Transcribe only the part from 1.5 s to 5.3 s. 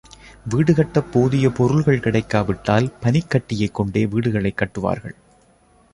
பொருள்கள் கிடைக்காவிட்டால், பனிக்கட்டியைக் கொண்டே வீடுகளைக் கட்டுவார்கள்.